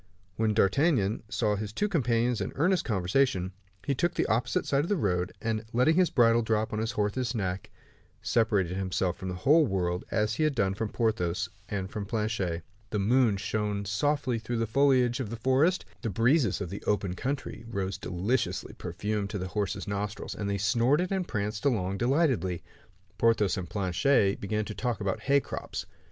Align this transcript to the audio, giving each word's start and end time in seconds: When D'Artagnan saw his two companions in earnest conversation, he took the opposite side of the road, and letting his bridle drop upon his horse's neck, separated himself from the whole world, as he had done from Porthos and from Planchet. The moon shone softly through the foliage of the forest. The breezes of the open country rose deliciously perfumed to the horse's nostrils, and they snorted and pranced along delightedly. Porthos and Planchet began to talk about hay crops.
When 0.35 0.55
D'Artagnan 0.55 1.21
saw 1.29 1.55
his 1.55 1.71
two 1.71 1.87
companions 1.87 2.41
in 2.41 2.53
earnest 2.55 2.83
conversation, 2.83 3.51
he 3.85 3.93
took 3.93 4.15
the 4.15 4.25
opposite 4.25 4.65
side 4.65 4.79
of 4.83 4.89
the 4.89 4.95
road, 4.97 5.31
and 5.39 5.63
letting 5.73 5.93
his 5.95 6.09
bridle 6.09 6.41
drop 6.41 6.69
upon 6.69 6.79
his 6.79 6.93
horse's 6.93 7.35
neck, 7.35 7.69
separated 8.19 8.75
himself 8.75 9.15
from 9.15 9.29
the 9.29 9.35
whole 9.35 9.63
world, 9.67 10.03
as 10.09 10.33
he 10.33 10.43
had 10.43 10.55
done 10.55 10.73
from 10.73 10.89
Porthos 10.89 11.49
and 11.69 11.91
from 11.91 12.07
Planchet. 12.07 12.63
The 12.89 12.97
moon 12.97 13.37
shone 13.37 13.85
softly 13.85 14.39
through 14.39 14.57
the 14.57 14.65
foliage 14.65 15.19
of 15.19 15.29
the 15.29 15.35
forest. 15.35 15.85
The 16.01 16.09
breezes 16.09 16.61
of 16.61 16.71
the 16.71 16.81
open 16.87 17.13
country 17.13 17.63
rose 17.69 17.99
deliciously 17.99 18.73
perfumed 18.73 19.29
to 19.29 19.37
the 19.37 19.49
horse's 19.49 19.87
nostrils, 19.87 20.33
and 20.33 20.49
they 20.49 20.57
snorted 20.57 21.11
and 21.11 21.27
pranced 21.27 21.63
along 21.63 21.99
delightedly. 21.99 22.63
Porthos 23.19 23.55
and 23.55 23.69
Planchet 23.69 24.41
began 24.41 24.65
to 24.65 24.73
talk 24.73 24.99
about 24.99 25.19
hay 25.19 25.39
crops. 25.39 25.85